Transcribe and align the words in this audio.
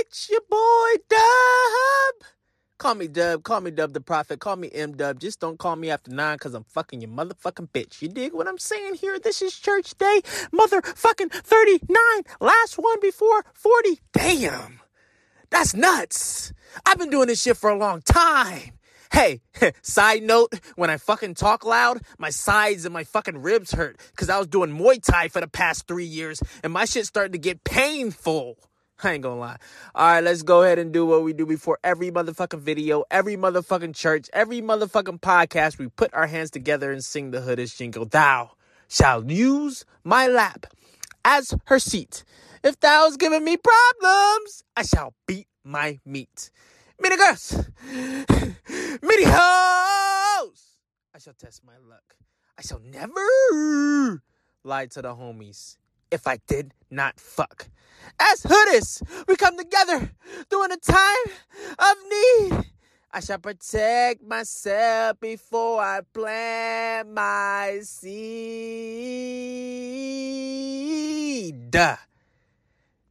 It's 0.00 0.30
your 0.30 0.42
boy 0.48 1.02
Dub. 1.08 2.28
Call 2.78 2.94
me 2.94 3.08
Dub. 3.08 3.42
Call 3.42 3.60
me 3.60 3.72
Dub 3.72 3.92
the 3.92 4.00
Prophet. 4.00 4.38
Call 4.38 4.54
me 4.54 4.70
M 4.72 4.96
Dub. 4.96 5.18
Just 5.18 5.40
don't 5.40 5.58
call 5.58 5.74
me 5.74 5.90
after 5.90 6.12
nine 6.12 6.36
because 6.36 6.54
I'm 6.54 6.62
fucking 6.62 7.00
your 7.00 7.10
motherfucking 7.10 7.70
bitch. 7.70 8.00
You 8.00 8.08
dig 8.08 8.32
what 8.32 8.46
I'm 8.46 8.58
saying 8.58 8.94
here? 8.94 9.18
This 9.18 9.42
is 9.42 9.58
church 9.58 9.98
day. 9.98 10.20
Motherfucking 10.52 11.32
39. 11.32 11.96
Last 12.40 12.78
one 12.78 13.00
before 13.00 13.44
40. 13.54 13.98
Damn. 14.12 14.78
That's 15.50 15.74
nuts. 15.74 16.52
I've 16.86 16.98
been 16.98 17.10
doing 17.10 17.26
this 17.26 17.42
shit 17.42 17.56
for 17.56 17.68
a 17.68 17.76
long 17.76 18.00
time. 18.00 18.78
Hey, 19.12 19.40
side 19.82 20.22
note, 20.22 20.54
when 20.76 20.90
I 20.90 20.98
fucking 20.98 21.34
talk 21.34 21.64
loud, 21.64 22.02
my 22.18 22.30
sides 22.30 22.84
and 22.84 22.94
my 22.94 23.02
fucking 23.02 23.38
ribs 23.42 23.72
hurt 23.72 23.98
because 24.12 24.30
I 24.30 24.38
was 24.38 24.46
doing 24.46 24.70
Muay 24.70 25.02
Thai 25.02 25.26
for 25.26 25.40
the 25.40 25.48
past 25.48 25.88
three 25.88 26.04
years 26.04 26.40
and 26.62 26.72
my 26.72 26.84
shit 26.84 27.06
started 27.06 27.32
to 27.32 27.38
get 27.38 27.64
painful. 27.64 28.58
I 29.04 29.12
ain't 29.12 29.22
gonna 29.22 29.38
lie. 29.38 29.58
All 29.94 30.06
right, 30.06 30.24
let's 30.24 30.42
go 30.42 30.62
ahead 30.62 30.78
and 30.78 30.92
do 30.92 31.06
what 31.06 31.22
we 31.22 31.32
do 31.32 31.46
before 31.46 31.78
every 31.84 32.10
motherfucking 32.10 32.60
video, 32.60 33.04
every 33.10 33.36
motherfucking 33.36 33.94
church, 33.94 34.28
every 34.32 34.60
motherfucking 34.60 35.20
podcast. 35.20 35.78
We 35.78 35.88
put 35.88 36.12
our 36.12 36.26
hands 36.26 36.50
together 36.50 36.90
and 36.90 37.04
sing 37.04 37.30
the 37.30 37.38
hoodish 37.38 37.76
jingle. 37.76 38.06
Thou 38.06 38.50
shalt 38.88 39.28
use 39.28 39.84
my 40.02 40.26
lap 40.26 40.66
as 41.24 41.54
her 41.66 41.78
seat. 41.78 42.24
If 42.64 42.74
thou's 42.76 43.16
giving 43.16 43.44
me 43.44 43.56
problems, 43.56 44.64
I 44.76 44.82
shall 44.82 45.14
beat 45.28 45.46
my 45.62 46.00
meat. 46.04 46.50
Many 47.00 47.16
girls, 47.16 47.68
many 47.92 49.24
hoes. 49.24 50.64
I 51.14 51.18
shall 51.20 51.34
test 51.34 51.62
my 51.64 51.74
luck. 51.88 52.16
I 52.58 52.62
shall 52.62 52.80
never 52.80 54.22
lie 54.64 54.86
to 54.86 55.02
the 55.02 55.14
homies 55.14 55.76
if 56.10 56.26
I 56.26 56.38
did 56.46 56.72
not 56.90 57.18
fuck. 57.20 57.68
As 58.20 58.42
hoodies, 58.42 59.02
we 59.26 59.36
come 59.36 59.56
together 59.56 60.10
during 60.50 60.72
a 60.72 60.76
time 60.76 61.32
of 61.78 61.96
need. 62.10 62.64
I 63.10 63.20
shall 63.20 63.38
protect 63.38 64.22
myself 64.22 65.18
before 65.20 65.80
I 65.80 66.00
plant 66.12 67.12
my 67.12 67.80
seed. 67.82 68.08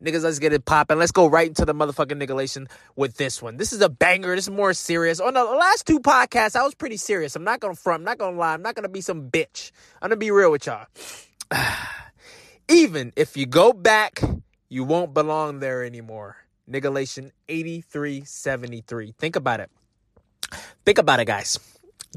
Niggas, 0.04 0.24
let's 0.24 0.38
get 0.38 0.54
it 0.54 0.64
popping. 0.66 1.00
Let's 1.00 1.12
go 1.12 1.26
right 1.28 1.48
into 1.48 1.66
the 1.66 1.74
motherfucking 1.74 2.22
niggalation 2.22 2.70
with 2.96 3.18
this 3.18 3.42
one. 3.42 3.58
This 3.58 3.74
is 3.74 3.82
a 3.82 3.90
banger. 3.90 4.36
This 4.36 4.46
is 4.46 4.52
more 4.52 4.74
serious. 4.76 5.20
On 5.20 5.34
the 5.34 5.44
last 5.44 5.88
two 5.88 6.00
podcasts, 6.00 6.56
I 6.56 6.64
was 6.64 6.76
pretty 6.76 6.98
serious. 6.98 7.36
I'm 7.36 7.44
not 7.44 7.60
gonna 7.60 7.74
front. 7.74 8.02
I'm 8.02 8.06
not 8.06 8.20
gonna 8.20 8.38
lie. 8.38 8.54
I'm 8.54 8.62
not 8.62 8.76
gonna 8.76 8.90
be 8.90 9.02
some 9.02 9.32
bitch. 9.32 9.72
I'm 10.00 10.10
gonna 10.10 10.18
be 10.18 10.30
real 10.30 10.52
with 10.52 10.68
y'all. 10.68 10.86
Even 12.70 13.14
if 13.16 13.38
you 13.38 13.46
go 13.46 13.72
back, 13.74 14.22
you 14.70 14.84
won't 14.84 15.14
belong 15.14 15.60
there 15.60 15.84
anymore. 15.84 16.38
Niggalation 16.70 17.32
8373. 17.48 19.14
Think 19.18 19.36
about 19.36 19.62
it. 19.62 19.72
Think 20.86 20.98
about 20.98 21.20
it, 21.20 21.26
guys. 21.26 21.58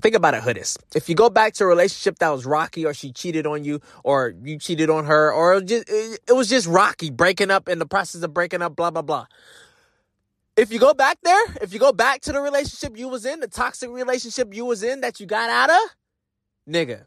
Think 0.00 0.14
about 0.14 0.34
it, 0.34 0.42
Hoodis. 0.42 0.78
If 0.94 1.08
you 1.08 1.14
go 1.14 1.30
back 1.30 1.54
to 1.54 1.64
a 1.64 1.66
relationship 1.66 2.18
that 2.20 2.30
was 2.30 2.46
rocky, 2.46 2.86
or 2.86 2.94
she 2.94 3.12
cheated 3.12 3.46
on 3.46 3.64
you, 3.64 3.80
or 4.02 4.34
you 4.42 4.58
cheated 4.58 4.88
on 4.88 5.04
her, 5.04 5.32
or 5.32 5.54
it, 5.54 5.66
just, 5.66 5.88
it 5.88 6.32
was 6.32 6.48
just 6.48 6.66
rocky, 6.66 7.10
breaking 7.10 7.50
up 7.50 7.68
in 7.68 7.78
the 7.78 7.86
process 7.86 8.22
of 8.22 8.32
breaking 8.32 8.62
up, 8.62 8.76
blah 8.76 8.90
blah 8.90 9.02
blah. 9.02 9.26
If 10.56 10.72
you 10.72 10.78
go 10.78 10.94
back 10.94 11.18
there, 11.22 11.44
if 11.60 11.72
you 11.72 11.80
go 11.80 11.92
back 11.92 12.22
to 12.22 12.32
the 12.32 12.40
relationship 12.40 12.96
you 12.96 13.08
was 13.08 13.24
in, 13.24 13.40
the 13.40 13.48
toxic 13.48 13.90
relationship 13.90 14.54
you 14.54 14.64
was 14.64 14.82
in 14.82 15.00
that 15.00 15.20
you 15.20 15.26
got 15.26 15.50
out 15.50 15.70
of, 15.70 16.72
nigga, 16.72 17.06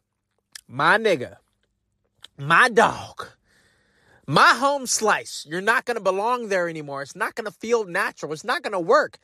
my 0.68 0.98
nigga, 0.98 1.38
my 2.48 2.70
dog, 2.70 3.28
my 4.28 4.54
home 4.56 4.86
slice, 4.88 5.46
you're 5.50 5.62
not 5.62 5.86
gonna 5.86 6.02
belong 6.02 6.50
there 6.50 6.68
anymore. 6.70 7.02
It's 7.02 7.16
not 7.16 7.36
gonna 7.36 7.52
feel 7.52 7.86
natural. 7.86 8.34
It's 8.34 8.44
not 8.44 8.64
gonna 8.64 8.80
work. 8.80 9.18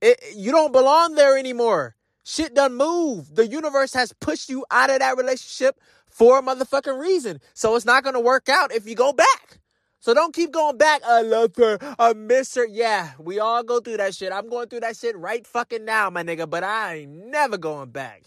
It, 0.00 0.18
you 0.34 0.50
don't 0.50 0.72
belong 0.72 1.14
there 1.14 1.36
anymore. 1.36 1.96
Shit 2.24 2.54
done 2.54 2.74
move. 2.74 3.34
The 3.34 3.46
universe 3.46 3.92
has 3.94 4.12
pushed 4.12 4.48
you 4.48 4.64
out 4.70 4.90
of 4.90 5.00
that 5.00 5.16
relationship 5.16 5.78
for 6.08 6.38
a 6.38 6.42
motherfucking 6.42 6.98
reason. 6.98 7.40
So 7.54 7.76
it's 7.76 7.84
not 7.84 8.04
gonna 8.04 8.20
work 8.20 8.48
out 8.48 8.72
if 8.72 8.86
you 8.88 8.94
go 8.94 9.12
back. 9.12 9.58
So 10.00 10.14
don't 10.14 10.34
keep 10.34 10.50
going 10.50 10.78
back. 10.78 11.02
I 11.04 11.22
love 11.22 11.54
her. 11.56 11.78
I 11.98 12.14
miss 12.14 12.54
her. 12.54 12.66
Yeah, 12.66 13.12
we 13.18 13.38
all 13.38 13.62
go 13.62 13.80
through 13.80 13.98
that 13.98 14.14
shit. 14.14 14.32
I'm 14.32 14.48
going 14.48 14.68
through 14.68 14.80
that 14.80 14.96
shit 14.96 15.16
right 15.16 15.46
fucking 15.46 15.84
now, 15.84 16.08
my 16.08 16.22
nigga, 16.22 16.48
but 16.48 16.64
I 16.64 17.00
ain't 17.00 17.26
never 17.26 17.58
going 17.58 17.90
back. 17.90 18.22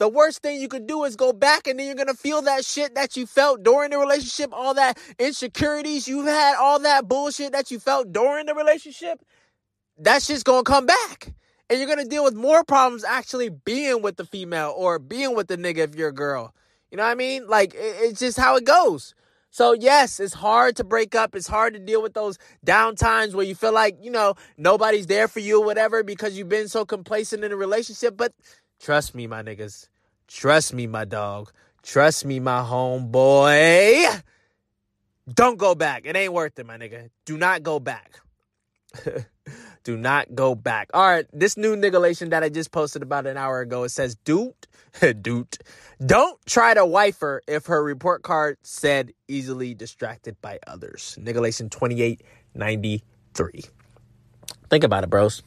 The 0.00 0.08
worst 0.08 0.40
thing 0.40 0.58
you 0.58 0.68
could 0.68 0.86
do 0.86 1.04
is 1.04 1.14
go 1.14 1.30
back 1.30 1.66
and 1.66 1.78
then 1.78 1.84
you're 1.84 1.94
gonna 1.94 2.14
feel 2.14 2.40
that 2.42 2.64
shit 2.64 2.94
that 2.94 3.18
you 3.18 3.26
felt 3.26 3.62
during 3.62 3.90
the 3.90 3.98
relationship, 3.98 4.48
all 4.50 4.72
that 4.72 4.96
insecurities 5.18 6.08
you've 6.08 6.26
had, 6.26 6.56
all 6.56 6.78
that 6.78 7.06
bullshit 7.06 7.52
that 7.52 7.70
you 7.70 7.78
felt 7.78 8.10
during 8.10 8.46
the 8.46 8.54
relationship. 8.54 9.20
That 9.98 10.22
shit's 10.22 10.42
gonna 10.42 10.62
come 10.62 10.86
back 10.86 11.34
and 11.68 11.78
you're 11.78 11.86
gonna 11.86 12.06
deal 12.06 12.24
with 12.24 12.34
more 12.34 12.64
problems 12.64 13.04
actually 13.04 13.50
being 13.50 14.00
with 14.00 14.16
the 14.16 14.24
female 14.24 14.72
or 14.74 14.98
being 14.98 15.36
with 15.36 15.48
the 15.48 15.58
nigga 15.58 15.80
if 15.80 15.94
you're 15.94 16.08
a 16.08 16.14
girl. 16.14 16.54
You 16.90 16.96
know 16.96 17.04
what 17.04 17.12
I 17.12 17.14
mean? 17.14 17.46
Like 17.46 17.74
it's 17.76 18.20
just 18.20 18.38
how 18.38 18.56
it 18.56 18.64
goes. 18.64 19.14
So 19.50 19.74
yes, 19.74 20.18
it's 20.18 20.32
hard 20.32 20.76
to 20.76 20.84
break 20.84 21.14
up. 21.14 21.34
It's 21.34 21.46
hard 21.46 21.74
to 21.74 21.78
deal 21.78 22.00
with 22.00 22.14
those 22.14 22.38
down 22.64 22.96
times 22.96 23.34
where 23.34 23.44
you 23.44 23.54
feel 23.54 23.74
like, 23.74 23.98
you 24.00 24.10
know, 24.10 24.36
nobody's 24.56 25.08
there 25.08 25.28
for 25.28 25.40
you 25.40 25.60
or 25.60 25.66
whatever 25.66 26.02
because 26.02 26.38
you've 26.38 26.48
been 26.48 26.68
so 26.68 26.86
complacent 26.86 27.44
in 27.44 27.52
a 27.52 27.56
relationship. 27.56 28.16
But 28.16 28.32
trust 28.80 29.14
me, 29.14 29.26
my 29.26 29.42
niggas. 29.42 29.88
Trust 30.26 30.72
me, 30.74 30.86
my 30.86 31.04
dog. 31.04 31.52
Trust 31.82 32.24
me, 32.24 32.40
my 32.40 32.62
homeboy. 32.62 34.22
Don't 35.32 35.58
go 35.58 35.74
back. 35.74 36.06
It 36.06 36.16
ain't 36.16 36.32
worth 36.32 36.58
it, 36.58 36.66
my 36.66 36.76
nigga. 36.78 37.10
Do 37.24 37.36
not 37.36 37.62
go 37.62 37.78
back. 37.78 38.20
Do 39.84 39.96
not 39.96 40.34
go 40.34 40.54
back. 40.54 40.90
All 40.92 41.08
right, 41.08 41.26
this 41.32 41.56
new 41.56 41.74
niggalation 41.74 42.30
that 42.30 42.42
I 42.42 42.48
just 42.48 42.70
posted 42.70 43.02
about 43.02 43.26
an 43.26 43.36
hour 43.36 43.60
ago, 43.60 43.84
it 43.84 43.88
says, 43.90 44.14
dude, 44.14 44.52
dude, 45.22 45.56
don't 46.04 46.38
try 46.46 46.74
to 46.74 46.84
wife 46.84 47.20
her 47.20 47.42
if 47.46 47.66
her 47.66 47.82
report 47.82 48.22
card 48.22 48.58
said 48.62 49.12
easily 49.28 49.74
distracted 49.74 50.36
by 50.42 50.58
others. 50.66 51.16
Niggalation 51.20 51.70
2893. 51.70 53.64
Think 54.68 54.84
about 54.84 55.04
it, 55.04 55.10
bros. 55.10 55.42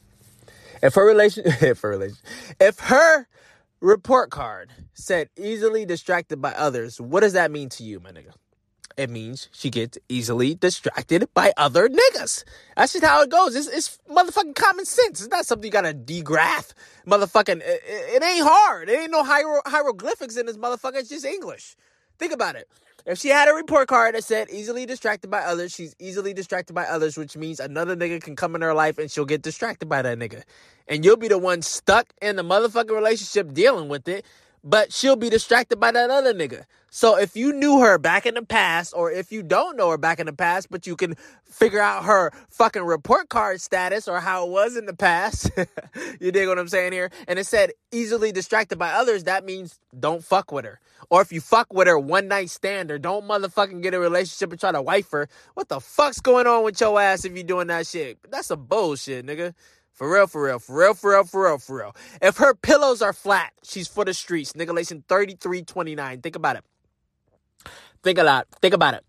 If 0.84 0.94
her 0.94 1.06
relation, 1.06 1.44
if 1.48 1.82
her 1.82 1.90
relation, 1.90 2.18
if 2.60 2.80
her 2.80 3.28
report 3.82 4.30
card 4.30 4.70
said 4.94 5.30
easily 5.36 5.86
distracted 5.86 6.40
by 6.42 6.52
others, 6.52 7.02
what 7.02 7.22
does 7.22 7.34
that 7.34 7.50
mean 7.50 7.70
to 7.70 7.84
you, 7.84 8.00
my 8.00 8.12
nigga? 8.12 8.34
it 8.98 9.10
means 9.10 9.50
she 9.52 9.70
gets 9.70 9.98
easily 10.10 10.56
distracted 10.56 11.28
by 11.34 11.52
other 11.58 11.90
niggas. 11.90 12.44
That's 12.76 12.94
just 12.94 13.06
how 13.06 13.22
it 13.22 13.30
goes. 13.30 13.56
It's, 13.56 13.68
it's 13.68 13.98
motherfucking 14.10 14.56
common 14.56 14.86
sense. 14.86 15.22
It's 15.22 15.30
not 15.30 15.46
something 15.46 15.66
you 15.66 15.72
gotta 15.72 15.94
degraph. 15.94 16.74
Motherfucking, 17.08 17.62
it, 17.62 17.82
it, 17.86 18.24
ain't 18.24 18.46
hard. 18.46 18.90
It 18.90 19.00
ain't 19.00 19.12
no 19.12 19.24
hiero, 19.24 19.62
hieroglyphics 19.66 20.38
in 20.38 20.46
this 20.46 20.58
motherfucker. 20.58 20.98
It's 20.98 21.10
just 21.10 21.26
English. 21.26 21.76
Think 22.23 22.31
about 22.31 22.56
it. 22.56 22.69
If 23.06 23.19
she 23.19 23.28
had 23.28 23.50
a 23.50 23.53
report 23.53 23.89
card 23.89 24.16
that 24.16 24.23
said 24.23 24.50
easily 24.50 24.85
distracted 24.85 25.29
by 25.29 25.41
others, 25.41 25.73
she's 25.73 25.94
easily 26.00 26.34
distracted 26.34 26.72
by 26.72 26.85
others, 26.85 27.17
which 27.17 27.35
means 27.35 27.59
another 27.59 27.97
nigga 27.97 28.22
can 28.22 28.38
come 28.38 28.56
in 28.56 28.61
her 28.61 28.73
life 28.73 28.97
and 28.97 29.11
she'll 29.11 29.25
get 29.25 29.41
distracted 29.41 29.89
by 29.89 30.01
that 30.01 30.17
nigga. 30.17 30.44
And 30.88 31.03
you'll 31.03 31.17
be 31.17 31.28
the 31.28 31.38
one 31.38 31.61
stuck 31.61 32.13
in 32.22 32.38
the 32.38 32.41
motherfucking 32.41 32.95
relationship 32.95 33.53
dealing 33.53 33.89
with 33.89 34.07
it 34.07 34.25
but 34.63 34.94
she'll 34.94 35.16
be 35.16 35.29
distracted 35.29 35.79
by 35.79 35.91
that 35.91 36.09
other 36.09 36.34
nigga. 36.34 36.66
So 36.90 37.18
if 37.18 37.35
you 37.35 37.51
knew 37.53 37.79
her 37.79 37.97
back 37.97 38.25
in 38.25 38.35
the 38.35 38.46
past, 38.46 38.94
or 38.96 39.12
if 39.12 39.31
you 39.31 39.44
don't 39.44 39.78
know 39.78 39.90
her 39.90 39.97
back 39.97 40.19
in 40.19 40.28
the 40.28 40.34
past, 40.34 40.69
but 40.69 40.85
you 40.85 40.96
can 40.96 41.16
figure 41.44 41.79
out 41.79 42.06
her 42.06 42.31
fucking 42.50 42.84
report 42.84 43.29
card 43.29 43.62
status 43.62 44.07
or 44.07 44.19
how 44.19 44.46
it 44.46 44.52
was 44.52 44.78
in 44.78 44.85
the 44.85 44.96
past, 44.96 45.50
you 46.22 46.31
dig 46.31 46.47
what 46.47 46.59
I'm 46.59 46.68
saying 46.68 46.94
here? 46.94 47.09
And 47.28 47.40
it 47.40 47.47
said 47.47 47.72
easily 47.91 48.31
distracted 48.31 48.78
by 48.78 48.91
others, 48.91 49.23
that 49.23 49.44
means 49.44 49.79
don't 50.00 50.23
fuck 50.23 50.52
with 50.52 50.66
her. 50.66 50.79
Or 51.09 51.22
if 51.22 51.31
you 51.31 51.41
fuck 51.41 51.73
with 51.73 51.88
her 51.88 52.00
one 52.00 52.28
night 52.28 52.52
stand 52.52 52.91
or 52.91 53.00
don't 53.00 53.25
motherfucking 53.25 53.81
get 53.81 53.94
a 53.94 54.00
relationship 54.00 54.52
and 54.52 54.59
try 54.59 54.72
to 54.72 54.81
wife 54.81 55.09
her, 55.12 55.28
what 55.56 55.69
the 55.69 55.79
fuck's 55.79 56.22
going 56.22 56.47
on 56.47 56.63
with 56.63 56.79
your 56.79 57.00
ass 57.02 57.25
if 57.25 57.35
you 57.35 57.44
doing 57.44 57.68
that 57.68 57.88
shit? 57.88 58.19
That's 58.29 58.52
a 58.52 58.58
bullshit, 58.58 59.26
nigga. 59.26 59.53
For 59.93 60.11
real, 60.11 60.25
for 60.25 60.43
real, 60.43 60.59
for 60.59 60.75
real, 60.75 60.93
for 60.95 61.11
real, 61.11 61.23
for 61.23 61.43
real, 61.43 61.57
for 61.59 61.78
real. 61.78 61.95
If 62.22 62.37
her 62.37 62.55
pillows 62.55 63.01
are 63.01 63.13
flat, 63.13 63.53
she's 63.63 63.87
for 63.87 64.03
the 64.03 64.13
streets. 64.13 64.53
Niggalation 64.53 65.03
3329. 65.07 66.22
Think 66.22 66.35
about 66.35 66.55
it. 66.55 66.63
Think 68.01 68.17
a 68.17 68.23
lot. 68.23 68.47
Think 68.61 68.73
about 68.73 68.95
it. 68.95 69.05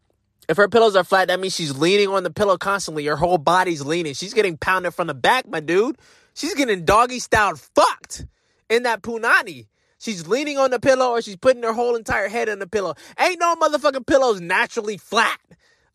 If 0.47 0.59
her 0.59 0.69
pillows 0.69 0.95
are 0.95 1.05
flat, 1.05 1.29
that 1.29 1.41
means 1.41 1.55
she's 1.55 1.77
leaning 1.77 2.09
on 2.09 2.23
the 2.23 2.31
pillow 2.31 2.59
constantly. 2.59 3.07
Her 3.07 3.17
whole 3.17 3.39
body's 3.39 3.83
leaning. 3.83 4.13
She's 4.13 4.35
getting 4.35 4.59
pounded 4.59 4.93
from 4.93 5.07
the 5.07 5.15
back, 5.15 5.49
my 5.49 5.61
dude. 5.61 5.97
She's 6.35 6.55
getting 6.55 6.85
doggy 6.85 7.19
style 7.19 7.57
fucked 7.57 8.27
in 8.69 8.83
that 8.83 9.03
punani. 9.03 9.67
She's 9.99 10.29
leaning 10.29 10.59
on 10.59 10.71
the 10.71 10.79
pillow 10.79 11.13
or 11.13 11.23
she's 11.23 11.37
putting 11.37 11.63
her 11.63 11.73
whole 11.73 11.97
entire 11.97 12.29
head 12.29 12.51
in 12.51 12.59
the 12.59 12.67
pillow. 12.67 12.95
Ain't 13.19 13.41
no 13.41 13.55
motherfucking 13.57 14.07
pillows 14.07 14.41
naturally 14.41 14.99
flat. 14.99 15.39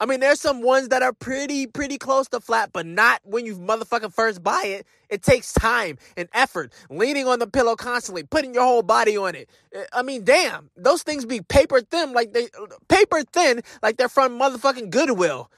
I 0.02 0.06
mean, 0.06 0.22
there's 0.22 0.40
some 0.40 0.62
ones 0.62 0.90
that 0.90 1.04
are 1.04 1.12
pretty, 1.12 1.68
pretty 1.68 1.98
close 1.98 2.30
to 2.30 2.40
flat, 2.40 2.72
but 2.72 2.86
not 2.86 3.20
when 3.24 3.46
you 3.46 3.56
motherfucking 3.58 4.14
first 4.14 4.42
buy 4.42 4.64
it. 4.66 4.88
It 5.10 5.24
takes 5.24 5.52
time 5.54 5.98
and 6.16 6.30
effort, 6.34 6.72
leaning 6.90 7.28
on 7.28 7.40
the 7.40 7.48
pillow 7.48 7.76
constantly, 7.76 8.24
putting 8.24 8.54
your 8.54 8.64
whole 8.64 8.82
body 8.84 9.18
on 9.18 9.36
it. 9.36 9.50
Eh, 9.74 9.84
I 9.92 10.04
mean, 10.04 10.24
damn, 10.24 10.70
those 10.78 11.04
things 11.04 11.26
be 11.26 11.42
paper 11.42 11.82
thin, 11.82 12.14
like 12.14 12.32
they 12.32 12.48
paper 12.88 13.24
thin, 13.24 13.62
like 13.82 13.98
they're 13.98 14.08
from 14.08 14.40
motherfucking 14.40 14.90
Goodwill. 14.90 15.52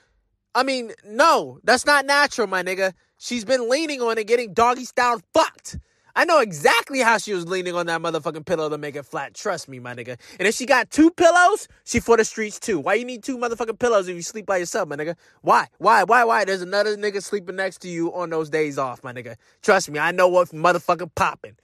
I 0.55 0.63
mean, 0.63 0.91
no, 1.05 1.59
that's 1.63 1.85
not 1.85 2.05
natural, 2.05 2.47
my 2.47 2.63
nigga. 2.63 2.93
She's 3.17 3.45
been 3.45 3.69
leaning 3.69 4.01
on 4.01 4.17
it, 4.17 4.25
getting 4.25 4.53
doggy 4.53 4.85
style 4.85 5.21
fucked. 5.33 5.77
I 6.15 6.25
know 6.25 6.39
exactly 6.39 6.99
how 6.99 7.17
she 7.17 7.33
was 7.33 7.47
leaning 7.47 7.75
on 7.75 7.85
that 7.87 8.01
motherfucking 8.01 8.45
pillow 8.45 8.69
to 8.69 8.77
make 8.77 8.95
it 8.95 9.05
flat. 9.05 9.33
Trust 9.33 9.69
me, 9.69 9.79
my 9.79 9.93
nigga. 9.93 10.17
And 10.39 10.47
if 10.47 10.55
she 10.55 10.65
got 10.65 10.89
two 10.89 11.11
pillows, 11.11 11.67
she 11.85 11.99
for 11.99 12.17
the 12.17 12.25
streets 12.25 12.59
too. 12.59 12.79
Why 12.79 12.95
you 12.95 13.05
need 13.05 13.23
two 13.23 13.37
motherfucking 13.37 13.79
pillows 13.79 14.07
if 14.07 14.15
you 14.15 14.21
sleep 14.21 14.45
by 14.45 14.57
yourself, 14.57 14.89
my 14.89 14.95
nigga? 14.95 15.15
Why? 15.41 15.67
Why? 15.77 16.03
Why? 16.03 16.23
Why? 16.23 16.45
There's 16.45 16.61
another 16.61 16.97
nigga 16.97 17.23
sleeping 17.23 17.55
next 17.55 17.79
to 17.79 17.89
you 17.89 18.13
on 18.13 18.29
those 18.29 18.49
days 18.49 18.77
off, 18.77 19.03
my 19.03 19.13
nigga. 19.13 19.35
Trust 19.61 19.89
me, 19.89 19.99
I 19.99 20.11
know 20.11 20.27
what 20.27 20.49
motherfucking 20.49 21.15
popping. 21.15 21.55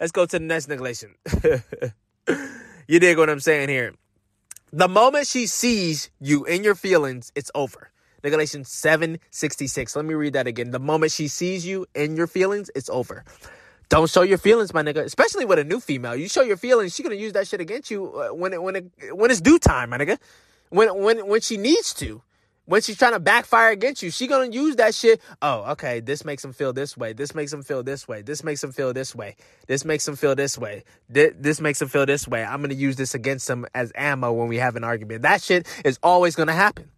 Let's 0.00 0.12
go 0.12 0.26
to 0.26 0.38
the 0.38 0.44
next 0.44 0.68
negation. 0.68 1.14
you 2.88 2.98
dig 2.98 3.18
what 3.18 3.30
I'm 3.30 3.40
saying 3.40 3.68
here? 3.68 3.94
The 4.72 4.88
moment 4.88 5.26
she 5.26 5.46
sees 5.46 6.10
you 6.18 6.44
in 6.44 6.64
your 6.64 6.74
feelings, 6.74 7.30
it's 7.34 7.50
over. 7.54 7.90
Galatians 8.30 8.68
766. 8.68 9.96
Let 9.96 10.04
me 10.04 10.14
read 10.14 10.32
that 10.34 10.46
again. 10.46 10.70
The 10.70 10.78
moment 10.78 11.12
she 11.12 11.28
sees 11.28 11.66
you 11.66 11.86
in 11.94 12.16
your 12.16 12.26
feelings, 12.26 12.70
it's 12.74 12.88
over. 12.88 13.24
Don't 13.92 14.08
show 14.08 14.22
your 14.22 14.38
feelings, 14.38 14.72
my 14.72 14.82
nigga. 14.82 15.04
Especially 15.04 15.44
with 15.44 15.58
a 15.58 15.64
new 15.64 15.78
female. 15.78 16.16
You 16.16 16.26
show 16.26 16.40
your 16.40 16.56
feelings, 16.56 16.94
she 16.94 17.02
gonna 17.02 17.14
use 17.14 17.34
that 17.34 17.46
shit 17.46 17.60
against 17.60 17.90
you 17.90 18.10
uh, 18.14 18.28
when 18.28 18.54
it 18.54 18.62
when 18.62 18.74
it 18.74 18.86
when 19.14 19.30
it's 19.30 19.42
due 19.42 19.58
time, 19.58 19.90
my 19.90 19.98
nigga. 19.98 20.16
When 20.70 21.02
when 21.02 21.26
when 21.26 21.42
she 21.42 21.58
needs 21.58 21.92
to. 21.94 22.22
When 22.64 22.80
she's 22.80 22.96
trying 22.96 23.12
to 23.12 23.18
backfire 23.18 23.70
against 23.70 24.02
you, 24.02 24.10
she 24.10 24.28
gonna 24.28 24.50
use 24.50 24.76
that 24.76 24.94
shit. 24.94 25.20
Oh, 25.42 25.72
okay, 25.72 26.00
this 26.00 26.24
makes 26.24 26.42
him 26.42 26.54
feel 26.54 26.72
this 26.72 26.96
way. 26.96 27.12
This 27.12 27.34
makes 27.34 27.52
him 27.52 27.62
feel 27.62 27.82
this 27.82 28.08
way. 28.08 28.22
This 28.22 28.42
makes 28.42 28.64
him 28.64 28.72
feel 28.72 28.94
this 28.94 29.14
way. 29.14 29.36
This 29.66 29.84
makes 29.84 30.08
him 30.08 30.16
feel 30.16 30.34
this 30.34 30.56
way. 30.56 30.84
This, 31.10 31.34
this 31.38 31.60
makes 31.60 31.82
him 31.82 31.88
feel 31.88 32.06
this 32.06 32.26
way. 32.26 32.42
I'm 32.42 32.62
gonna 32.62 32.72
use 32.72 32.96
this 32.96 33.14
against 33.14 33.50
him 33.50 33.66
as 33.74 33.92
ammo 33.94 34.32
when 34.32 34.48
we 34.48 34.56
have 34.56 34.74
an 34.76 34.84
argument. 34.84 35.20
That 35.20 35.42
shit 35.42 35.66
is 35.84 35.98
always 36.02 36.34
gonna 36.34 36.54
happen. 36.54 36.88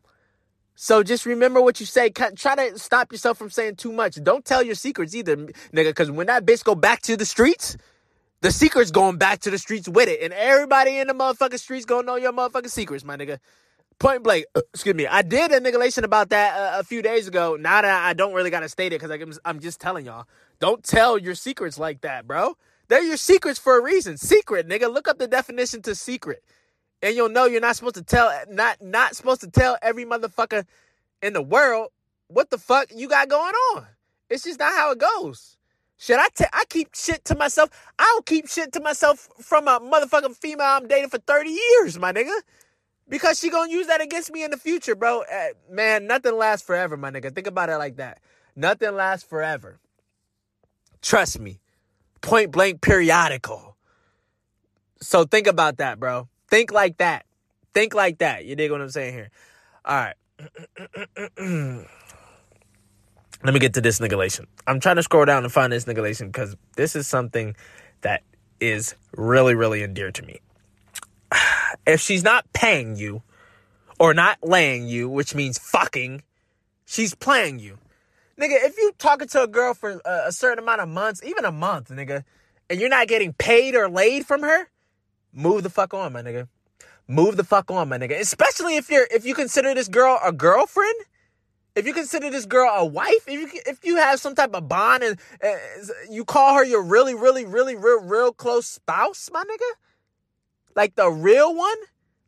So 0.75 1.03
just 1.03 1.25
remember 1.27 1.61
what 1.61 1.81
you 1.81 1.87
say. 1.87 2.11
Try 2.11 2.35
to 2.35 2.79
stop 2.79 3.13
yourself 3.13 3.39
from 3.39 3.51
saying 3.51 3.77
too 3.77 3.93
much. 3.93 4.23
Don't 4.23 4.45
tell 4.45 4.63
your 4.63 4.75
secrets 4.75 5.15
either, 5.15 5.37
nigga. 5.37 5.55
Because 5.73 6.11
when 6.11 6.27
that 6.27 6.45
bitch 6.45 6.65
go 6.65 6.75
back 6.75 7.03
to 7.03 7.17
the 7.17 7.25
streets, 7.25 7.77
the 8.41 8.51
secret's 8.51 8.91
going 8.91 9.17
back 9.17 9.41
to 9.41 9.51
the 9.51 9.59
streets 9.59 9.89
with 9.89 10.09
it, 10.09 10.21
and 10.21 10.33
everybody 10.33 10.99
in 10.99 11.07
the 11.07 11.15
motherfucking 11.15 11.59
streets 11.59 11.87
gonna 11.87 12.07
know 12.07 12.17
your 12.17 12.33
motherfucking 12.33 12.71
secrets, 12.71 13.05
my 13.05 13.17
nigga. 13.17 13.39
Point 13.99 14.25
blank. 14.25 14.47
Uh, 14.55 14.61
excuse 14.73 14.95
me. 14.95 15.07
I 15.07 15.23
did 15.23 15.53
a 15.53 15.61
niggalation 15.61 16.03
about 16.03 16.31
that 16.31 16.55
uh, 16.59 16.81
a 16.81 16.85
few 16.85 17.01
days 17.01 17.29
ago. 17.29 17.57
Now 17.59 17.81
that 17.83 18.05
I 18.05 18.13
don't 18.13 18.35
really 18.35 18.51
gotta 18.51 18.69
state 18.69 18.93
it 18.93 19.01
because 19.01 19.11
I'm, 19.11 19.33
I'm 19.45 19.61
just 19.61 19.81
telling 19.81 20.05
y'all. 20.05 20.27
Don't 20.61 20.83
tell 20.83 21.17
your 21.17 21.37
secrets 21.37 21.79
like 21.79 22.01
that, 22.03 22.27
bro. 22.27 22.57
They're 22.89 23.03
your 23.03 23.17
secrets 23.17 23.59
for 23.59 23.79
a 23.79 23.83
reason. 23.83 24.19
Secret, 24.19 24.69
nigga. 24.69 24.93
Look 24.93 25.09
up 25.09 25.19
the 25.19 25.29
definition 25.29 25.81
to 25.83 25.95
secret 25.95 26.43
and 27.05 27.15
you'll 27.15 27.29
know 27.29 27.45
you're 27.45 27.61
not 27.61 27.77
supposed 27.77 27.97
to 27.97 28.03
tell 28.03 28.33
not 28.49 28.81
not 28.81 29.15
supposed 29.15 29.43
to 29.43 29.51
tell 29.51 29.77
every 29.83 30.07
motherfucker 30.07 30.65
in 31.23 31.35
the 31.35 31.43
world 31.43 31.91
what 32.29 32.49
the 32.51 32.57
fuck 32.59 32.89
you 32.97 33.09
got 33.09 33.29
going 33.29 33.53
on. 33.75 33.87
It's 34.31 34.43
just 34.43 34.59
not 34.59 34.73
how 34.73 34.91
it 34.93 34.99
goes. 34.99 35.59
Should 35.99 36.19
I 36.19 36.65
keep 36.69 36.95
shit 36.95 37.25
to 37.27 37.37
myself. 37.37 37.71
I'll 37.99 38.23
keep 38.23 38.49
shit 38.49 38.73
to 38.73 38.81
myself 38.81 39.29
from 39.41 39.69
a 39.69 39.79
motherfucking 39.79 40.35
female 40.35 40.67
I'm 40.67 40.89
dating 40.89 41.11
for 41.11 41.19
30 41.19 41.51
years, 41.51 41.99
my 41.99 42.13
nigga. 42.13 42.35
Because 43.07 43.39
she 43.39 43.51
gonna 43.51 43.71
use 43.71 43.87
that 43.87 44.01
against 44.01 44.33
me 44.33 44.43
in 44.43 44.51
the 44.51 44.57
future, 44.57 44.95
bro. 44.95 45.23
Uh, 45.23 45.49
man, 45.71 46.07
nothing 46.07 46.37
lasts 46.37 46.67
forever, 46.67 46.97
my 46.97 47.11
nigga. 47.11 47.35
Think 47.35 47.47
about 47.47 47.69
it 47.69 47.77
like 47.77 47.97
that. 47.97 48.19
Nothing 48.57 48.95
lasts 48.95 49.29
forever. 49.29 49.79
Trust 51.03 51.39
me. 51.39 51.61
Point 52.23 52.51
blank 52.51 52.81
periodical. 52.81 53.77
So 55.03 55.25
think 55.25 55.47
about 55.47 55.77
that, 55.77 56.01
bro. 56.01 56.29
Think 56.55 56.71
like 56.71 56.99
that. 56.99 57.27
Think 57.73 57.95
like 57.95 58.19
that. 58.19 58.45
You 58.45 58.55
dig 58.55 58.71
what 58.71 58.81
I'm 58.81 58.89
saying 58.89 59.13
here? 59.13 59.31
All 59.85 59.97
right. 59.97 60.15
Let 63.43 63.53
me 63.53 63.59
get 63.59 63.75
to 63.75 63.81
this 63.81 63.99
negation. 64.01 64.47
I'm 64.65 64.79
trying 64.79 64.95
to 64.95 65.03
scroll 65.03 65.25
down 65.25 65.43
and 65.43 65.53
find 65.53 65.73
this 65.73 65.89
negation 65.89 66.29
because 66.29 66.55
this 66.77 66.95
is 66.95 67.09
something 67.09 67.57
that 68.03 68.23
is 68.61 68.95
really, 69.17 69.57
really 69.57 69.83
endeared 69.83 70.15
to 70.15 70.23
me. 70.23 70.39
If 71.89 72.01
she's 72.01 72.23
not 72.23 72.45
paying 72.53 72.95
you 72.95 73.25
or 73.99 74.15
not 74.15 74.39
laying 74.41 74.87
you, 74.87 75.09
which 75.09 75.35
means 75.35 75.59
fucking, 75.59 76.23
she's 76.85 77.17
playing 77.17 77.59
you. 77.59 77.79
Nigga, 78.41 78.65
if 78.65 78.79
you 78.79 78.93
talking 78.97 79.27
to 79.27 79.43
a 79.43 79.49
girl 79.49 79.75
for 79.75 80.01
a 80.05 80.31
certain 80.31 80.63
amount 80.63 80.83
of 80.83 80.89
months, 80.89 81.21
even 81.25 81.45
a 81.45 81.51
month, 81.51 81.89
nigga, 81.89 82.23
and 82.71 82.79
you're 82.79 82.89
not 82.89 83.09
getting 83.09 83.33
paid 83.33 83.75
or 83.75 83.89
laid 83.91 84.25
from 84.25 84.43
her, 84.43 84.69
move 85.35 85.63
the 85.63 85.71
fuck 85.71 85.93
on, 85.95 86.13
my 86.13 86.23
nigga. 86.23 86.49
Move 87.07 87.37
the 87.37 87.45
fuck 87.45 87.71
on, 87.71 87.89
my 87.89 87.99
nigga. 87.99 88.19
Especially 88.19 88.77
if 88.77 88.91
you're 88.91 89.07
if 89.11 89.27
you 89.27 89.35
consider 89.35 89.75
this 89.75 89.89
girl 89.89 90.19
a 90.25 90.33
girlfriend, 90.33 90.95
if 91.75 91.87
you 91.87 91.93
consider 91.93 92.31
this 92.31 92.47
girl 92.47 92.71
a 92.75 92.85
wife, 92.85 93.27
if 93.27 93.55
you 93.55 93.61
if 93.67 93.85
you 93.85 93.97
have 93.97 94.21
some 94.21 94.35
type 94.35 94.55
of 94.55 94.69
bond 94.69 95.03
and 95.03 95.19
uh, 95.43 95.49
you 96.11 96.25
call 96.25 96.55
her 96.55 96.65
your 96.65 96.83
really, 96.83 97.15
really, 97.15 97.45
really, 97.45 97.77
real, 97.77 98.01
real 98.01 98.33
close 98.33 98.67
spouse, 98.67 99.29
my 99.33 99.43
nigga, 99.43 100.77
like 100.77 100.95
the 100.95 101.11
real 101.11 101.55
one, 101.55 101.77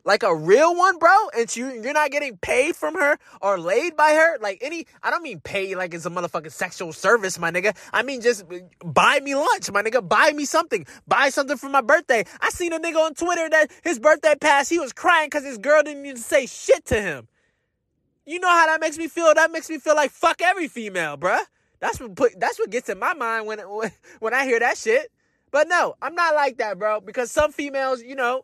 like 0.07 0.23
a 0.23 0.35
real 0.35 0.75
one, 0.75 0.99
bro, 0.99 1.11
and 1.37 1.55
you 1.55 1.83
you're 1.83 1.93
not 1.93 2.11
getting 2.11 2.39
paid 2.39 2.77
from 2.77 2.95
her 2.95 3.19
or 3.43 3.59
laid 3.59 3.97
by 3.97 4.13
her, 4.13 4.39
like 4.41 4.59
any 4.63 4.87
I 5.03 5.11
don't 5.11 5.23
mean 5.23 5.41
pay 5.41 5.75
like 5.75 5.93
it's 5.93 6.07
a 6.07 6.11
motherfucking 6.11 6.53
sexual 6.53 6.93
service, 6.93 7.39
my 7.39 7.51
nigga. 7.51 7.77
I 7.93 8.03
mean 8.03 8.21
just 8.23 8.45
buy 8.85 9.21
me 9.21 9.35
lunch, 9.35 9.71
my 9.71 9.83
nigga. 9.83 10.09
Buy 10.09 10.33
me 10.33 10.45
something. 10.45 10.87
Buy 11.07 11.29
something 11.29 11.57
for 11.57 11.69
my 11.69 11.81
birthday. 11.81 12.25
I 12.41 12.51
seen 12.51 12.73
a 12.73 12.79
nigga 12.79 13.05
on 13.05 13.15
Twitter 13.15 13.51
that 13.51 13.71
his 13.83 13.99
birthday 13.99 14.35
passed, 14.41 14.71
he 14.71 14.79
was 14.79 14.93
crying 14.93 15.27
because 15.27 15.45
his 15.45 15.59
girl 15.59 15.83
didn't 15.83 16.07
even 16.07 16.17
say 16.17 16.47
shit 16.47 16.87
to 16.87 17.01
him. 17.03 17.29
You 18.25 18.41
know 18.41 18.49
how 18.49 18.67
that 18.67 18.81
makes 18.81 18.99
me 18.99 19.09
feel? 19.09 19.35
That 19.35 19.51
makes 19.51 19.69
me 19.69 19.79
feel 19.79 19.97
like 19.97 20.13
fuck 20.13 20.41
every 20.41 20.69
female, 20.69 21.17
bruh. 21.17 21.39
That's 21.81 22.01
what 22.01 22.15
put 22.15 22.41
that's 22.41 22.59
what 22.59 22.71
gets 22.71 22.89
in 22.89 22.99
my 22.99 23.15
mind 23.15 23.47
when 23.47 23.59
when 24.21 24.35
I 24.35 24.45
hear 24.45 24.61
that 24.61 24.79
shit. 24.79 25.11
But 25.57 25.69
no, 25.69 25.95
I'm 26.03 26.15
not 26.15 26.35
like 26.35 26.59
that, 26.59 26.79
bro. 26.79 27.01
Because 27.01 27.31
some 27.31 27.51
females, 27.51 28.03
you 28.03 28.15
know, 28.15 28.43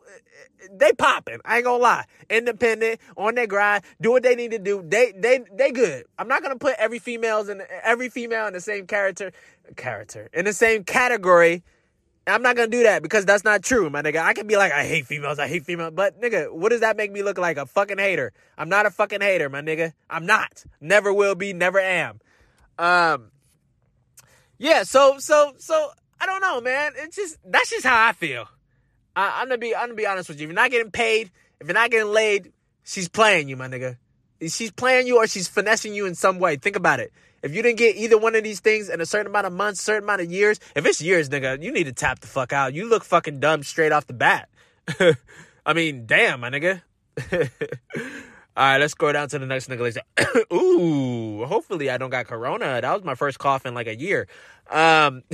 they 0.73 0.93
popping. 0.93 1.41
I 1.45 1.57
ain't 1.57 1.67
gonna 1.67 1.83
lie. 1.83 2.07
Independent, 2.31 3.01
on 3.19 3.35
their 3.35 3.47
grind, 3.47 3.85
do 4.01 4.13
what 4.13 4.23
they 4.23 4.35
need 4.35 4.53
to 4.53 4.59
do. 4.59 4.83
They 4.83 5.13
they 5.15 5.41
they 5.53 5.73
good. 5.73 6.07
I'm 6.19 6.27
not 6.27 6.43
gonna 6.43 6.57
put 6.57 6.75
every 6.79 6.99
females 6.99 7.51
in 7.51 7.61
every 7.83 8.09
female 8.09 8.47
in 8.47 8.55
the 8.55 8.63
same 8.63 8.87
character 8.87 9.31
character 9.77 10.31
in 10.33 10.47
the 10.47 10.55
same 10.55 10.85
category. 10.85 11.63
I'm 12.27 12.41
not 12.41 12.57
gonna 12.57 12.69
do 12.69 12.83
that 12.85 13.03
because 13.03 13.27
that's 13.27 13.45
not 13.45 13.63
true, 13.63 13.91
my 13.91 14.01
nigga. 14.01 14.23
I 14.23 14.33
can 14.33 14.47
be 14.47 14.57
like, 14.57 14.73
I 14.73 14.87
hate 14.87 15.05
females, 15.05 15.39
I 15.39 15.49
hate 15.49 15.67
females, 15.67 15.93
but 15.95 16.19
nigga, 16.19 16.51
what 16.51 16.71
does 16.71 16.81
that 16.81 16.97
make 16.97 17.13
me 17.13 17.23
look 17.23 17.37
like? 17.37 17.59
A 17.59 17.67
fucking 17.67 17.99
hater. 17.99 18.33
I'm 18.57 18.71
not 18.71 18.87
a 18.87 18.91
fucking 18.91 19.21
hater, 19.21 19.51
my 19.51 19.61
nigga. 19.61 19.93
I'm 20.09 20.25
not. 20.25 20.65
Never 20.81 21.13
will 21.13 21.35
be, 21.35 21.53
never 21.53 21.79
am. 21.79 22.21
Um 22.79 23.33
yeah, 24.57 24.85
so 24.85 25.19
so 25.19 25.53
so 25.59 25.91
I 26.23 26.27
don't 26.27 26.41
know, 26.41 26.61
man. 26.61 26.93
It's 26.97 27.17
just 27.17 27.37
that's 27.45 27.71
just 27.71 27.85
how 27.85 28.07
I 28.07 28.13
feel. 28.13 28.47
I, 29.17 29.43
am 29.43 29.49
gonna 29.49 29.59
be 29.59 29.75
I'm 29.75 29.87
gonna 29.87 29.95
be 29.95 30.07
honest 30.07 30.29
with 30.29 30.39
you. 30.39 30.45
If 30.45 30.51
you're 30.51 30.55
not 30.55 30.71
getting 30.71 30.93
paid, 30.93 31.33
if 31.61 31.67
you're 31.67 31.75
not 31.75 31.91
getting 31.91 32.13
laid, 32.13 32.53
she's 32.85 33.09
playing 33.09 33.49
you, 33.49 33.57
my 33.57 33.67
nigga. 33.67 33.97
She's 34.41 34.71
playing 34.71 35.09
you 35.09 35.17
or 35.17 35.27
she's 35.27 35.49
finessing 35.49 35.95
you 35.95 36.07
in 36.07 36.15
some 36.15 36.39
way. 36.39 36.55
Think 36.57 36.77
about 36.77 37.01
it. 37.01 37.13
If 37.43 37.57
you 37.57 37.63
didn't 37.63 37.79
get 37.79 37.97
either 37.97 38.17
one 38.17 38.37
of 38.37 38.45
these 38.45 38.61
things 38.61 38.89
in 38.89 39.01
a 39.01 39.07
certain 39.07 39.27
amount 39.27 39.49
of 39.49 39.53
months, 39.53 39.83
certain 39.83 40.05
amount 40.05 40.21
of 40.21 40.31
years, 40.31 40.61
if 40.77 40.87
it's 40.87 41.03
years, 41.03 41.29
nigga, 41.29 41.61
you 41.61 41.73
need 41.73 41.85
to 41.85 41.93
tap 41.93 42.21
the 42.21 42.29
fuck 42.29 42.53
out. 42.53 42.73
You 42.73 42.89
look 42.89 43.03
fucking 43.03 43.41
dumb 43.41 43.65
straight 43.65 43.91
off 43.91 44.07
the 44.07 44.13
bat. 44.13 44.49
I 45.67 45.73
mean, 45.75 46.07
damn, 46.07 46.39
my 46.39 46.51
nigga. 46.51 46.83
All 48.55 48.65
right, 48.65 48.79
let's 48.79 48.93
go 48.93 49.11
down 49.13 49.29
to 49.29 49.39
the 49.39 49.47
next 49.47 49.69
nigga. 49.69 49.99
Ooh, 50.53 51.45
hopefully 51.47 51.89
I 51.89 51.97
don't 51.97 52.11
got 52.11 52.27
corona. 52.27 52.81
That 52.81 52.93
was 52.93 53.03
my 53.03 53.15
first 53.15 53.39
cough 53.39 53.65
in 53.65 53.75
like 53.75 53.87
a 53.87 53.97
year. 53.97 54.29
Um, 54.71 55.23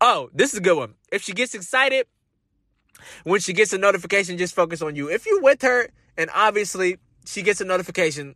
oh, 0.00 0.30
this 0.32 0.52
is 0.52 0.58
a 0.58 0.62
good 0.62 0.76
one. 0.76 0.94
If 1.12 1.22
she 1.22 1.32
gets 1.32 1.54
excited, 1.54 2.06
when 3.24 3.40
she 3.40 3.52
gets 3.52 3.74
a 3.74 3.78
notification, 3.78 4.38
just 4.38 4.54
focus 4.54 4.80
on 4.80 4.96
you. 4.96 5.10
If 5.10 5.26
you 5.26 5.40
with 5.42 5.60
her 5.62 5.88
and 6.16 6.30
obviously 6.34 6.96
she 7.26 7.42
gets 7.42 7.60
a 7.60 7.64
notification 7.64 8.34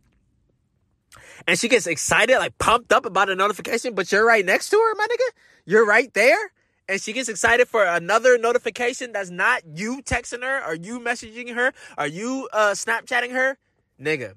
and 1.47 1.57
she 1.57 1.67
gets 1.67 1.87
excited, 1.87 2.37
like 2.37 2.57
pumped 2.59 2.93
up 2.93 3.05
about 3.05 3.29
a 3.29 3.35
notification, 3.35 3.95
but 3.95 4.11
you're 4.11 4.25
right 4.25 4.45
next 4.45 4.69
to 4.69 4.77
her, 4.77 4.95
my 4.95 5.07
nigga. 5.09 5.39
You're 5.65 5.85
right 5.85 6.13
there. 6.13 6.51
And 6.89 6.99
she 6.99 7.13
gets 7.13 7.29
excited 7.29 7.67
for 7.67 7.85
another 7.85 8.39
notification 8.39 9.11
that's 9.11 9.29
not 9.29 9.61
you 9.75 10.01
texting 10.01 10.41
her 10.41 10.65
or 10.65 10.73
you 10.73 10.99
messaging 10.99 11.53
her 11.53 11.71
or 11.99 12.07
you 12.07 12.49
uh, 12.51 12.71
Snapchatting 12.71 13.31
her. 13.31 13.59
Nigga, 14.01 14.33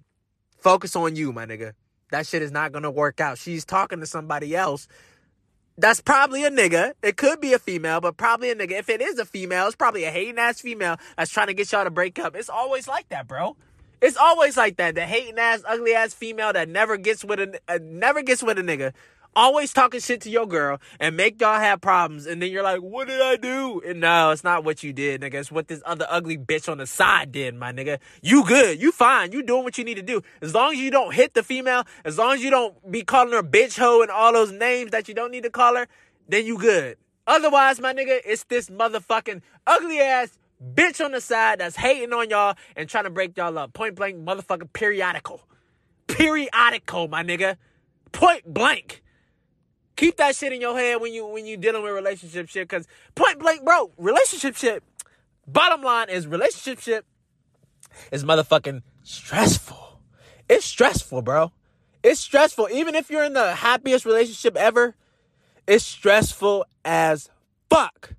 focus 0.58 0.94
on 0.94 1.16
you, 1.16 1.32
my 1.32 1.46
nigga. 1.46 1.72
That 2.10 2.26
shit 2.26 2.42
is 2.42 2.52
not 2.52 2.72
gonna 2.72 2.90
work 2.90 3.22
out. 3.22 3.38
She's 3.38 3.64
talking 3.64 4.00
to 4.00 4.06
somebody 4.06 4.54
else. 4.54 4.86
That's 5.78 6.02
probably 6.02 6.44
a 6.44 6.50
nigga. 6.50 6.92
It 7.02 7.16
could 7.16 7.40
be 7.40 7.54
a 7.54 7.58
female, 7.58 8.02
but 8.02 8.18
probably 8.18 8.50
a 8.50 8.54
nigga. 8.54 8.72
If 8.72 8.90
it 8.90 9.00
is 9.00 9.18
a 9.18 9.24
female, 9.24 9.66
it's 9.66 9.74
probably 9.74 10.04
a 10.04 10.10
hating 10.10 10.36
ass 10.36 10.60
female 10.60 10.98
that's 11.16 11.30
trying 11.30 11.46
to 11.46 11.54
get 11.54 11.72
y'all 11.72 11.84
to 11.84 11.90
break 11.90 12.18
up. 12.18 12.36
It's 12.36 12.50
always 12.50 12.86
like 12.86 13.08
that, 13.08 13.26
bro. 13.26 13.56
It's 14.02 14.18
always 14.18 14.58
like 14.58 14.76
that. 14.76 14.94
The 14.94 15.06
hating 15.06 15.38
ass, 15.38 15.62
ugly 15.66 15.94
ass 15.94 16.12
female 16.12 16.52
that 16.52 16.68
never 16.68 16.98
gets 16.98 17.24
with 17.24 17.40
a 17.40 17.58
uh, 17.66 17.78
never 17.80 18.20
gets 18.20 18.42
with 18.42 18.58
a 18.58 18.62
nigga 18.62 18.92
always 19.34 19.72
talking 19.72 20.00
shit 20.00 20.20
to 20.22 20.30
your 20.30 20.46
girl 20.46 20.80
and 21.00 21.16
make 21.16 21.40
y'all 21.40 21.58
have 21.58 21.80
problems. 21.80 22.26
And 22.26 22.40
then 22.40 22.50
you're 22.50 22.62
like, 22.62 22.80
what 22.80 23.08
did 23.08 23.20
I 23.20 23.36
do? 23.36 23.80
And 23.86 24.00
no, 24.00 24.30
it's 24.30 24.44
not 24.44 24.64
what 24.64 24.82
you 24.82 24.92
did, 24.92 25.20
nigga. 25.20 25.34
It's 25.34 25.52
what 25.52 25.68
this 25.68 25.82
other 25.84 26.06
ugly 26.08 26.38
bitch 26.38 26.70
on 26.70 26.78
the 26.78 26.86
side 26.86 27.32
did, 27.32 27.54
my 27.54 27.72
nigga. 27.72 27.98
You 28.22 28.44
good. 28.44 28.80
You 28.80 28.92
fine. 28.92 29.32
You 29.32 29.42
doing 29.42 29.64
what 29.64 29.78
you 29.78 29.84
need 29.84 29.96
to 29.96 30.02
do. 30.02 30.22
As 30.40 30.54
long 30.54 30.72
as 30.72 30.78
you 30.78 30.90
don't 30.90 31.14
hit 31.14 31.34
the 31.34 31.42
female, 31.42 31.84
as 32.04 32.18
long 32.18 32.34
as 32.34 32.42
you 32.42 32.50
don't 32.50 32.90
be 32.90 33.02
calling 33.02 33.32
her 33.32 33.42
bitch 33.42 33.78
hoe 33.78 34.02
and 34.02 34.10
all 34.10 34.32
those 34.32 34.52
names 34.52 34.90
that 34.90 35.08
you 35.08 35.14
don't 35.14 35.30
need 35.30 35.44
to 35.44 35.50
call 35.50 35.76
her, 35.76 35.86
then 36.28 36.46
you 36.46 36.58
good. 36.58 36.96
Otherwise, 37.26 37.80
my 37.80 37.92
nigga, 37.92 38.20
it's 38.24 38.44
this 38.44 38.68
motherfucking 38.68 39.42
ugly 39.66 40.00
ass 40.00 40.38
bitch 40.74 41.04
on 41.04 41.12
the 41.12 41.20
side 41.20 41.60
that's 41.60 41.76
hating 41.76 42.12
on 42.12 42.30
y'all 42.30 42.56
and 42.76 42.88
trying 42.88 43.04
to 43.04 43.10
break 43.10 43.36
y'all 43.36 43.56
up. 43.58 43.72
Point 43.72 43.94
blank, 43.94 44.16
motherfucking 44.16 44.72
periodical. 44.72 45.40
Periodical, 46.06 47.08
my 47.08 47.22
nigga. 47.22 47.56
Point 48.12 48.52
blank. 48.52 49.02
Keep 50.02 50.16
that 50.16 50.34
shit 50.34 50.52
in 50.52 50.60
your 50.60 50.76
head 50.76 51.00
when 51.00 51.14
you 51.14 51.24
when 51.24 51.46
you 51.46 51.56
dealing 51.56 51.80
with 51.84 51.92
relationship 51.92 52.48
shit, 52.48 52.68
cause 52.68 52.88
point 53.14 53.38
blank, 53.38 53.64
bro, 53.64 53.92
relationship 53.96 54.56
shit. 54.56 54.82
Bottom 55.46 55.80
line 55.80 56.08
is 56.08 56.26
relationship 56.26 56.80
shit 56.80 57.04
is 58.10 58.24
motherfucking 58.24 58.82
stressful. 59.04 60.00
It's 60.48 60.66
stressful, 60.66 61.22
bro. 61.22 61.52
It's 62.02 62.18
stressful. 62.18 62.68
Even 62.72 62.96
if 62.96 63.10
you're 63.10 63.22
in 63.22 63.34
the 63.34 63.54
happiest 63.54 64.04
relationship 64.04 64.56
ever, 64.56 64.96
it's 65.68 65.84
stressful 65.84 66.66
as 66.84 67.30
fuck. 67.70 68.14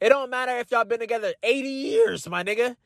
It 0.00 0.08
don't 0.08 0.30
matter 0.30 0.56
if 0.56 0.70
y'all 0.70 0.86
been 0.86 1.00
together 1.00 1.34
80 1.42 1.68
years, 1.68 2.30
my 2.30 2.42
nigga. 2.42 2.76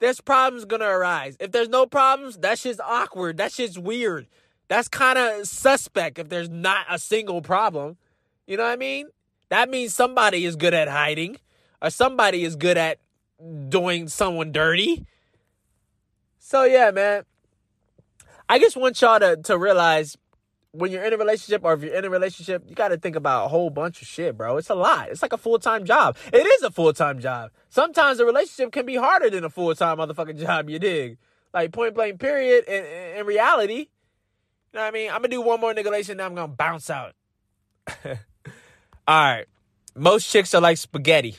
There's 0.00 0.20
problems 0.20 0.64
gonna 0.64 0.88
arise. 0.88 1.36
If 1.38 1.52
there's 1.52 1.68
no 1.68 1.86
problems, 1.86 2.38
that 2.38 2.58
shit's 2.58 2.80
awkward. 2.80 3.36
That 3.36 3.52
shit's 3.52 3.78
weird. 3.78 4.26
That's 4.74 4.88
kind 4.88 5.16
of 5.16 5.46
suspect 5.46 6.18
if 6.18 6.28
there's 6.28 6.50
not 6.50 6.86
a 6.90 6.98
single 6.98 7.40
problem. 7.42 7.96
You 8.44 8.56
know 8.56 8.64
what 8.64 8.72
I 8.72 8.76
mean? 8.76 9.06
That 9.48 9.70
means 9.70 9.94
somebody 9.94 10.44
is 10.44 10.56
good 10.56 10.74
at 10.74 10.88
hiding 10.88 11.36
or 11.80 11.90
somebody 11.90 12.42
is 12.42 12.56
good 12.56 12.76
at 12.76 12.98
doing 13.68 14.08
someone 14.08 14.50
dirty. 14.50 15.06
So 16.40 16.64
yeah, 16.64 16.90
man. 16.90 17.22
I 18.48 18.58
just 18.58 18.76
want 18.76 19.00
y'all 19.00 19.20
to, 19.20 19.36
to 19.44 19.56
realize 19.56 20.18
when 20.72 20.90
you're 20.90 21.04
in 21.04 21.12
a 21.12 21.18
relationship 21.18 21.62
or 21.62 21.74
if 21.74 21.84
you're 21.84 21.94
in 21.94 22.04
a 22.04 22.10
relationship, 22.10 22.64
you 22.66 22.74
got 22.74 22.88
to 22.88 22.96
think 22.96 23.14
about 23.14 23.44
a 23.44 23.48
whole 23.50 23.70
bunch 23.70 24.02
of 24.02 24.08
shit, 24.08 24.36
bro. 24.36 24.56
It's 24.56 24.70
a 24.70 24.74
lot. 24.74 25.08
It's 25.08 25.22
like 25.22 25.32
a 25.32 25.38
full 25.38 25.60
time 25.60 25.84
job. 25.84 26.16
It 26.32 26.44
is 26.44 26.62
a 26.64 26.72
full 26.72 26.92
time 26.92 27.20
job. 27.20 27.52
Sometimes 27.68 28.18
a 28.18 28.24
relationship 28.24 28.72
can 28.72 28.86
be 28.86 28.96
harder 28.96 29.30
than 29.30 29.44
a 29.44 29.50
full 29.50 29.72
time 29.76 29.98
motherfucking 29.98 30.40
job, 30.44 30.68
you 30.68 30.80
dig? 30.80 31.18
Like 31.52 31.70
point 31.70 31.94
blank, 31.94 32.18
period. 32.18 32.64
In, 32.64 33.20
in 33.20 33.26
reality, 33.26 33.86
know 34.74 34.80
what 34.82 34.88
I 34.88 34.90
mean? 34.90 35.10
I'm 35.10 35.22
to 35.22 35.28
do 35.28 35.40
one 35.40 35.60
more 35.60 35.72
niggalation, 35.74 36.16
then 36.16 36.20
I'm 36.20 36.36
to 36.36 36.46
bounce 36.48 36.90
out. 36.90 37.14
All 38.06 38.14
right. 39.06 39.46
Most 39.94 40.30
chicks 40.30 40.54
are 40.54 40.60
like 40.60 40.78
spaghetti. 40.78 41.36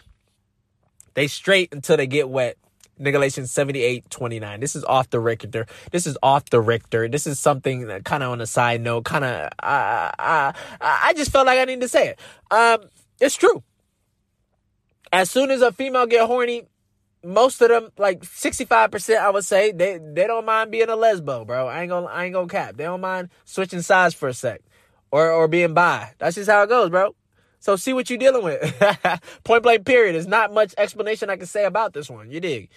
They 1.13 1.27
straight 1.27 1.73
until 1.73 1.97
they 1.97 2.07
get 2.07 2.29
wet. 2.29 2.57
Niggalation 2.99 3.47
7829. 3.47 4.59
This 4.61 4.75
is 4.75 4.85
off 4.85 5.09
the 5.09 5.19
Richter. 5.19 5.65
This 5.91 6.07
is 6.07 6.17
off 6.23 6.49
the 6.49 6.61
Richter. 6.61 7.09
This 7.09 7.27
is 7.27 7.39
something 7.39 7.87
that 7.87 8.05
kind 8.05 8.23
of 8.23 8.31
on 8.31 8.39
a 8.39 8.45
side 8.45 8.79
note, 8.79 9.03
kind 9.03 9.25
of, 9.25 9.49
I, 9.61 10.11
I, 10.17 10.53
I 10.79 11.13
just 11.13 11.29
felt 11.31 11.45
like 11.45 11.59
I 11.59 11.65
needed 11.65 11.81
to 11.81 11.89
say 11.89 12.09
it. 12.09 12.19
Um, 12.51 12.87
it's 13.19 13.35
true. 13.35 13.63
As 15.11 15.29
soon 15.29 15.51
as 15.51 15.61
a 15.61 15.73
female 15.73 16.05
get 16.05 16.25
horny, 16.25 16.67
most 17.25 17.61
of 17.61 17.69
them, 17.69 17.89
like 17.97 18.21
65%, 18.21 19.17
I 19.17 19.29
would 19.29 19.43
say, 19.43 19.71
they, 19.71 19.97
they 19.97 20.27
don't 20.27 20.45
mind 20.45 20.71
being 20.71 20.89
a 20.89 20.95
lesbo, 20.95 21.45
bro. 21.45 21.67
I 21.67 21.81
ain't 21.81 21.89
gonna, 21.89 22.07
I 22.07 22.25
ain't 22.25 22.33
gonna 22.33 22.47
cap. 22.47 22.77
They 22.77 22.83
don't 22.83 23.01
mind 23.01 23.29
switching 23.43 23.81
sides 23.81 24.13
for 24.13 24.29
a 24.29 24.33
sec 24.33 24.61
or, 25.11 25.31
or 25.31 25.47
being 25.47 25.73
bi. 25.73 26.11
That's 26.17 26.35
just 26.35 26.49
how 26.49 26.63
it 26.63 26.69
goes, 26.69 26.89
bro. 26.89 27.15
So 27.59 27.75
see 27.75 27.93
what 27.93 28.09
you're 28.09 28.19
dealing 28.19 28.43
with. 28.43 28.61
Point 29.43 29.63
blank, 29.63 29.85
period. 29.85 30.13
There's 30.13 30.27
not 30.27 30.53
much 30.53 30.75
explanation 30.77 31.29
I 31.29 31.37
can 31.37 31.47
say 31.47 31.65
about 31.65 31.93
this 31.93 32.09
one. 32.09 32.29
You 32.29 32.39
dig? 32.39 32.69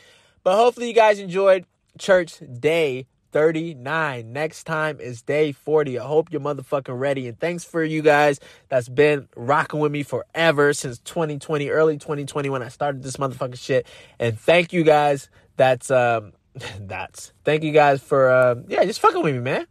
But 0.43 0.57
hopefully 0.57 0.89
you 0.89 0.95
guys 0.95 1.19
enjoyed 1.19 1.67
church 1.99 2.41
day 2.61 3.07
39. 3.33 4.33
Next 4.33 4.65
time 4.65 5.01
is 5.01 5.23
day 5.23 5.53
40. 5.53 5.99
I 5.99 6.05
hope 6.05 6.33
you're 6.33 6.41
motherfucking 6.41 6.99
ready. 6.99 7.29
And 7.29 7.39
thanks 7.39 7.65
for 7.65 7.83
you 7.85 8.03
guys 8.03 8.41
that's 8.69 8.89
been 8.89 9.29
rocking 9.37 9.81
with 9.81 9.93
me 9.93 10.03
forever 10.03 10.73
since 10.73 10.99
2020, 11.01 11.69
early 11.71 11.99
2020 11.99 12.49
when 12.51 12.63
I 12.63 12.69
started 12.69 13.03
this 13.03 13.17
motherfucking 13.17 13.59
shit. 13.59 13.87
And 14.19 14.39
thank 14.39 14.73
you 14.73 14.83
guys. 14.83 15.29
That's 15.57 15.91
um 15.91 16.33
that's 16.81 17.33
thank 17.45 17.63
you 17.63 17.73
guys 17.73 18.03
for 18.03 18.33
um 18.33 18.65
yeah, 18.69 18.85
just 18.85 19.01
fucking 19.01 19.23
with 19.23 19.35
me, 19.35 19.41
man. 19.41 19.67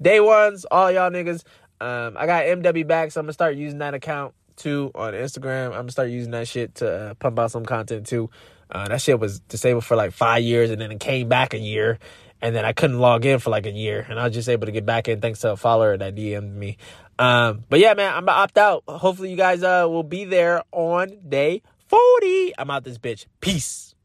Day 0.00 0.20
ones, 0.20 0.64
all 0.70 0.90
y'all 0.90 1.10
niggas. 1.10 1.42
Um 1.80 2.16
I 2.16 2.26
got 2.26 2.44
MW 2.44 2.86
back, 2.86 3.12
so 3.12 3.20
I'm 3.20 3.26
gonna 3.26 3.32
start 3.32 3.56
using 3.56 3.78
that 3.78 3.94
account 3.94 4.34
too 4.56 4.90
on 4.94 5.12
Instagram. 5.12 5.66
I'm 5.66 5.72
gonna 5.72 5.90
start 5.90 6.08
using 6.08 6.32
that 6.32 6.48
shit 6.48 6.76
to 6.76 6.90
uh, 6.90 7.14
pump 7.14 7.38
out 7.38 7.50
some 7.50 7.64
content 7.64 8.06
too. 8.06 8.30
Uh, 8.70 8.88
that 8.88 9.00
shit 9.00 9.20
was 9.20 9.40
disabled 9.40 9.84
for 9.84 9.96
like 9.96 10.12
five 10.12 10.42
years 10.42 10.70
and 10.70 10.80
then 10.80 10.90
it 10.90 10.98
came 10.98 11.28
back 11.28 11.54
a 11.54 11.58
year. 11.58 11.98
And 12.42 12.54
then 12.54 12.64
I 12.64 12.72
couldn't 12.72 12.98
log 12.98 13.24
in 13.24 13.38
for 13.38 13.50
like 13.50 13.66
a 13.66 13.70
year. 13.70 14.06
And 14.08 14.20
I 14.20 14.24
was 14.24 14.34
just 14.34 14.48
able 14.48 14.66
to 14.66 14.72
get 14.72 14.84
back 14.86 15.08
in 15.08 15.20
thanks 15.20 15.40
to 15.40 15.52
a 15.52 15.56
follower 15.56 15.96
that 15.96 16.14
DM'd 16.14 16.54
me. 16.54 16.76
Um, 17.18 17.64
but 17.68 17.80
yeah, 17.80 17.94
man, 17.94 18.12
I'm 18.12 18.26
gonna 18.26 18.38
opt 18.38 18.58
out. 18.58 18.84
Hopefully 18.86 19.30
you 19.30 19.36
guys 19.36 19.62
uh, 19.62 19.86
will 19.88 20.02
be 20.02 20.24
there 20.24 20.62
on 20.70 21.16
day 21.26 21.62
40. 21.88 22.52
I'm 22.58 22.70
out 22.70 22.84
this 22.84 22.98
bitch. 22.98 23.26
Peace. 23.40 23.95